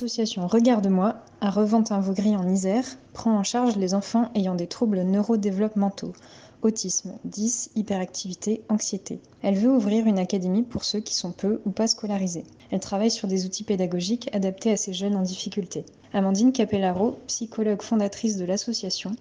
L'association 0.00 0.46
Regarde-moi, 0.46 1.16
à 1.42 1.50
Revente-un-Vaugry 1.50 2.34
en 2.34 2.48
Isère, 2.48 2.86
prend 3.12 3.36
en 3.36 3.42
charge 3.42 3.76
les 3.76 3.92
enfants 3.92 4.30
ayant 4.34 4.54
des 4.54 4.66
troubles 4.66 5.02
neurodéveloppementaux, 5.02 6.14
autisme, 6.62 7.12
10, 7.24 7.70
hyperactivité, 7.76 8.62
anxiété. 8.68 9.20
Elle 9.42 9.56
veut 9.56 9.70
ouvrir 9.70 10.06
une 10.06 10.18
académie 10.18 10.62
pour 10.62 10.84
ceux 10.84 11.00
qui 11.00 11.14
sont 11.14 11.32
peu 11.32 11.60
ou 11.64 11.70
pas 11.70 11.86
scolarisés. 11.86 12.44
Elle 12.70 12.80
travaille 12.80 13.10
sur 13.10 13.28
des 13.28 13.46
outils 13.46 13.64
pédagogiques 13.64 14.28
adaptés 14.34 14.70
à 14.70 14.76
ces 14.76 14.92
jeunes 14.92 15.16
en 15.16 15.22
difficulté. 15.22 15.84
Amandine 16.12 16.52
Capellaro, 16.52 17.18
psychologue 17.28 17.82
fondatrice 17.82 18.36
de 18.36 18.44
l'association, 18.44 19.12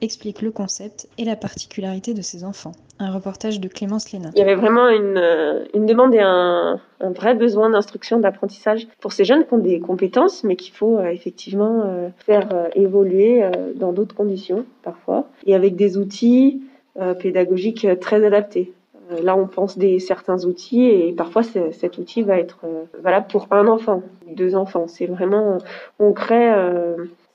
explique 0.00 0.40
le 0.40 0.50
concept 0.50 1.06
et 1.18 1.24
la 1.24 1.36
particularité 1.36 2.14
de 2.14 2.22
ces 2.22 2.42
enfants. 2.42 2.72
Un 2.98 3.12
reportage 3.12 3.60
de 3.60 3.68
Clémence 3.68 4.12
Léna. 4.12 4.30
Il 4.34 4.38
y 4.38 4.42
avait 4.42 4.54
vraiment 4.54 4.88
une, 4.88 5.18
euh, 5.18 5.64
demande 5.74 6.14
et 6.14 6.20
un, 6.20 6.80
vrai 7.00 7.34
besoin 7.34 7.70
d'instruction, 7.70 8.18
d'apprentissage 8.18 8.88
pour 9.00 9.12
ces 9.12 9.24
jeunes 9.24 9.44
qui 9.46 9.54
ont 9.54 9.58
des 9.58 9.78
compétences, 9.78 10.42
mais 10.42 10.56
qu'il 10.56 10.72
faut 10.72 10.96
euh, 10.96 11.08
effectivement 11.08 11.82
euh, 11.84 12.08
faire 12.16 12.48
évoluer 12.74 13.44
dans 13.76 13.92
d'autres 13.92 14.14
conditions 14.14 14.64
parfois, 14.82 15.28
et 15.46 15.54
avec 15.54 15.76
des 15.76 15.98
outils 15.98 16.62
euh, 16.98 17.14
pédagogiques 17.14 17.84
euh, 17.84 17.94
très 17.94 18.24
adaptés. 18.24 18.72
Euh, 19.12 19.22
Là, 19.22 19.36
on 19.36 19.46
pense 19.46 19.78
des 19.78 20.00
certains 20.00 20.44
outils 20.44 20.86
et 20.86 21.12
parfois 21.12 21.42
cet 21.42 21.96
outil 21.98 22.22
va 22.22 22.38
être 22.38 22.58
valable 23.00 23.26
pour 23.30 23.46
un 23.52 23.66
enfant, 23.68 24.02
deux 24.34 24.54
enfants. 24.54 24.86
C'est 24.86 25.06
vraiment, 25.06 25.58
on 25.98 26.12
crée 26.12 26.52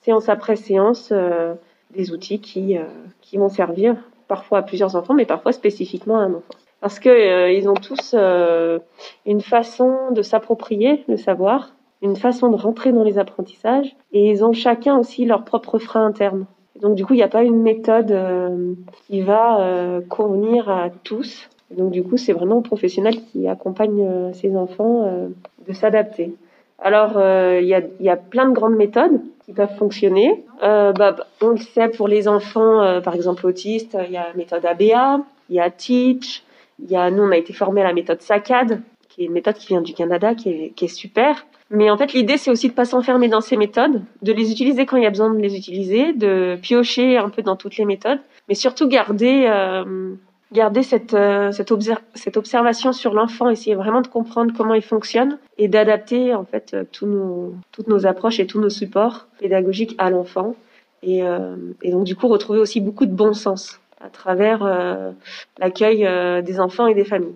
séance 0.01 0.29
après 0.29 0.55
séance 0.55 1.11
des 1.95 2.11
outils 2.11 2.39
qui, 2.39 2.77
qui 3.21 3.37
vont 3.37 3.49
servir 3.49 3.95
parfois 4.27 4.59
à 4.59 4.61
plusieurs 4.61 4.95
enfants, 4.95 5.15
mais 5.15 5.25
parfois 5.25 5.51
spécifiquement 5.51 6.19
à 6.19 6.23
un 6.23 6.33
enfant. 6.35 6.53
Parce 6.79 6.99
que 6.99 7.51
ils 7.51 7.67
ont 7.67 7.73
tous 7.73 8.13
une 8.13 9.41
façon 9.41 10.11
de 10.11 10.21
s'approprier 10.21 11.03
le 11.07 11.17
savoir, 11.17 11.73
une 12.03 12.17
façon 12.17 12.49
de 12.49 12.55
rentrer 12.55 12.91
dans 12.91 13.03
les 13.03 13.17
apprentissages, 13.17 13.95
et 14.11 14.29
ils 14.29 14.45
ont 14.45 14.53
chacun 14.53 14.99
aussi 14.99 15.25
leur 15.25 15.43
propre 15.43 15.79
frein 15.79 16.05
interne. 16.05 16.45
Donc 16.83 16.95
du 16.95 17.05
coup, 17.05 17.13
il 17.13 17.17
n'y 17.17 17.23
a 17.23 17.29
pas 17.29 17.43
une 17.43 17.61
méthode 17.61 18.11
euh, 18.11 18.73
qui 19.07 19.21
va 19.21 19.61
euh, 19.61 20.01
convenir 20.01 20.69
à 20.69 20.89
tous. 20.89 21.49
Donc 21.71 21.91
du 21.91 22.03
coup, 22.03 22.17
c'est 22.17 22.33
vraiment 22.33 22.59
un 22.59 22.61
professionnel 22.61 23.15
qui 23.31 23.47
accompagne 23.47 24.05
euh, 24.05 24.33
ces 24.33 24.55
enfants 24.55 25.05
euh, 25.05 25.29
de 25.65 25.73
s'adapter. 25.73 26.35
Alors, 26.79 27.11
il 27.61 27.65
y, 27.65 28.09
a, 28.09 28.17
plein 28.17 28.49
de 28.49 28.53
grandes 28.53 28.75
méthodes 28.75 29.21
qui 29.45 29.53
peuvent 29.53 29.73
fonctionner. 29.77 30.43
Bah, 30.61 31.15
on 31.41 31.49
le 31.51 31.57
sait 31.57 31.87
pour 31.87 32.09
les 32.09 32.27
enfants, 32.27 32.99
par 33.01 33.15
exemple 33.15 33.47
autistes, 33.47 33.97
il 34.05 34.11
y 34.11 34.17
a 34.17 34.27
la 34.27 34.33
méthode 34.33 34.65
ABA, 34.65 35.21
il 35.49 35.55
y 35.55 35.61
a 35.61 35.69
Teach, 35.69 36.43
il 36.79 36.91
y 36.91 36.97
a, 36.97 37.09
nous, 37.09 37.23
on 37.23 37.31
a 37.31 37.37
été 37.37 37.53
formés 37.53 37.79
à 37.79 37.85
la 37.85 37.93
méthode 37.93 38.21
SACAD, 38.21 38.81
qui 39.07 39.21
est 39.21 39.25
une 39.27 39.31
méthode 39.31 39.55
qui 39.55 39.67
vient 39.67 39.81
du 39.81 39.93
Canada, 39.93 40.35
qui 40.35 40.73
est 40.77 40.87
super. 40.87 41.45
Mais 41.75 41.89
en 41.89 41.97
fait, 41.97 42.13
l'idée, 42.13 42.37
c'est 42.37 42.51
aussi 42.51 42.69
de 42.69 42.73
pas 42.73 42.85
s'enfermer 42.85 43.27
dans 43.29 43.41
ces 43.41 43.57
méthodes, 43.57 44.01
de 44.21 44.31
les 44.31 44.51
utiliser 44.51 44.85
quand 44.85 44.95
il 44.95 45.03
y 45.03 45.07
a 45.07 45.09
besoin 45.09 45.33
de 45.33 45.39
les 45.39 45.57
utiliser, 45.57 46.13
de 46.13 46.55
piocher 46.61 47.17
un 47.17 47.29
peu 47.29 47.41
dans 47.41 47.55
toutes 47.55 47.77
les 47.77 47.85
méthodes, 47.85 48.19
mais 48.47 48.53
surtout 48.53 48.87
garder, 48.87 49.45
euh, 49.47 50.13
garder 50.51 50.83
cette, 50.83 51.15
euh, 51.15 51.51
cette, 51.51 51.71
obser- 51.71 51.97
cette 52.13 52.37
observation 52.37 52.93
sur 52.93 53.15
l'enfant, 53.15 53.49
essayer 53.49 53.75
vraiment 53.75 54.01
de 54.01 54.07
comprendre 54.07 54.53
comment 54.55 54.75
il 54.75 54.83
fonctionne 54.83 55.39
et 55.57 55.67
d'adapter 55.67 56.35
en 56.35 56.45
fait 56.45 56.75
euh, 56.75 56.83
tous 56.91 57.07
nos, 57.07 57.55
toutes 57.71 57.87
nos 57.87 58.05
approches 58.05 58.39
et 58.39 58.45
tous 58.45 58.61
nos 58.61 58.69
supports 58.69 59.25
pédagogiques 59.39 59.95
à 59.97 60.11
l'enfant. 60.11 60.55
Et, 61.01 61.23
euh, 61.23 61.55
et 61.81 61.91
donc 61.91 62.03
du 62.03 62.15
coup 62.15 62.27
retrouver 62.27 62.59
aussi 62.59 62.81
beaucoup 62.81 63.07
de 63.07 63.11
bon 63.15 63.33
sens 63.33 63.79
à 63.99 64.09
travers 64.09 64.63
euh, 64.63 65.09
l'accueil 65.57 66.05
euh, 66.05 66.41
des 66.43 66.59
enfants 66.59 66.85
et 66.85 66.93
des 66.93 67.03
familles. 67.03 67.35